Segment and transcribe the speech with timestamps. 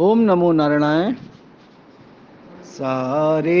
[0.00, 1.14] ओम नमो नारायण
[2.64, 3.58] सारे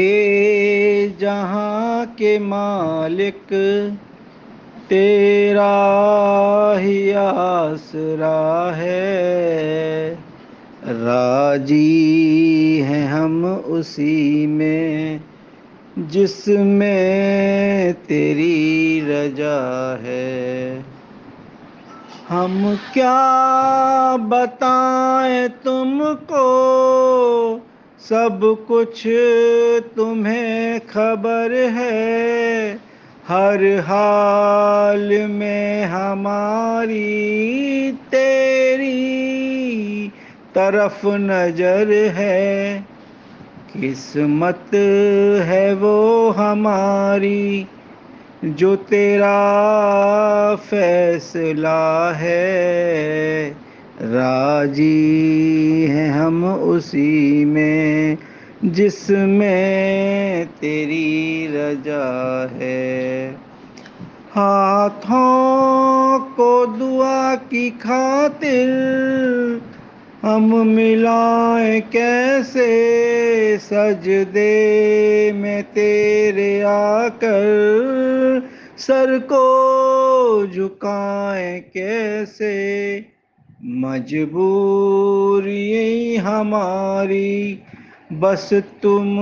[1.20, 3.46] जहाँ के मालिक,
[4.90, 5.74] तेरा
[6.78, 10.14] ही आसरा है।
[10.84, 15.20] राज़ी हैं हम उसी में,
[15.98, 20.95] जिसमें तेरी रजा है।
[22.28, 26.46] हम क्या बताएँ तुमको?
[28.00, 29.02] सब कुछ
[29.96, 32.72] तुम्हें खबर है।
[33.28, 37.02] हर हाल में हमारी
[37.92, 38.96] तेरी
[40.54, 42.76] तरफ़ नज़र है।
[43.80, 44.70] किस्मत
[45.44, 47.66] है वो हमारी।
[48.46, 49.36] जो तेरा
[50.54, 53.50] फैसला है,
[54.02, 58.18] राज़ी हैं हम उसी में,
[58.64, 63.30] जिसमें तेरी रजा है।
[64.30, 68.66] हाथों को दुआ की खातिर
[70.26, 72.68] हम मिलाए कैसे
[73.58, 78.48] सजदे में तेरे आकर?
[78.78, 83.04] सर को झुकाए कैसे?
[83.64, 87.58] मजबूरी हमारी,
[88.12, 88.50] बस
[88.82, 89.18] तुम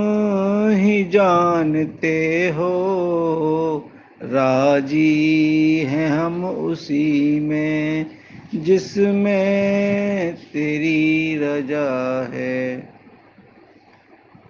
[0.70, 3.90] ही जानते हो।
[4.22, 8.06] राज़ी हैं हम उसी में
[8.54, 12.88] जिसमें तेरी रजा है।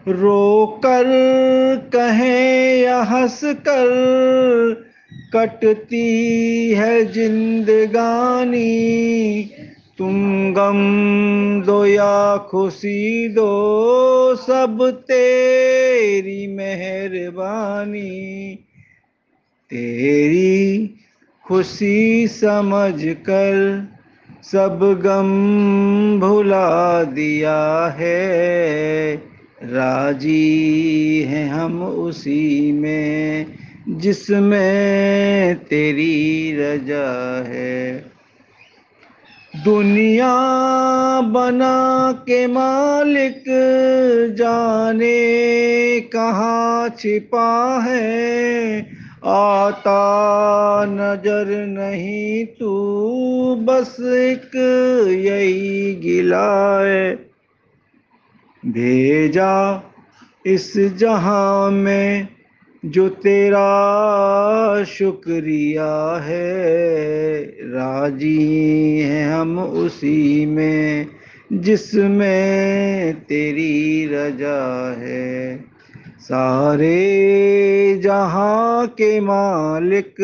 [0.08, 1.05] रो कर
[1.92, 4.92] कहें या हंस कर
[5.33, 9.50] कटती है जिंदगानी।
[9.98, 18.58] तुम गम दो या खुशी दो, सब तेरी मेहरबानी।
[19.70, 20.93] तेरी
[21.48, 23.88] खुशी समझ कर
[24.42, 25.30] सब गम
[26.20, 29.14] भुला दिया है।
[29.62, 33.46] राज़ी हैं हम उसी में
[33.88, 38.05] जिसमें तेरी रजा है।
[39.64, 40.34] दुनिया
[41.20, 43.44] बना के मालिक
[44.38, 45.20] जाने
[46.00, 54.51] कहाँ छिपा है। आता नज़र नहीं तू, बस एक
[55.11, 57.14] यही गिला है।
[58.67, 59.83] भेजा
[60.46, 62.29] इस जहाँ में
[62.85, 71.06] जो तेरा शुक्रिया है। राज़ी हैं हम उसी में
[71.52, 75.73] जिसमें तेरी रजा है।
[76.24, 80.14] सारे जहाँ के मालिक,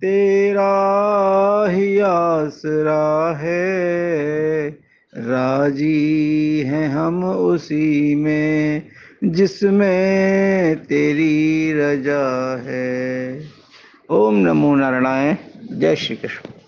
[0.00, 4.68] तेरा ही आसरा है।
[5.16, 8.82] राज़ी हैं हम उसी में,
[9.24, 13.44] जिसमें तेरी रजा है।
[14.10, 15.36] ओम नमो नारायण
[15.78, 16.61] जय श्री कृष्ण।